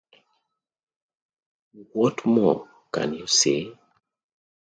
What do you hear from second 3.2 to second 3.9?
say?